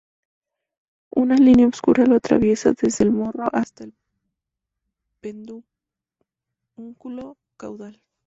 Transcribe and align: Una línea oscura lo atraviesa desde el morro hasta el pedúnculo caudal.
Una 1.13 1.35
línea 1.35 1.67
oscura 1.67 2.07
lo 2.07 2.15
atraviesa 2.15 2.73
desde 2.73 3.03
el 3.03 3.11
morro 3.11 3.47
hasta 3.53 3.83
el 3.83 3.93
pedúnculo 5.21 5.67
caudal. 7.55 8.01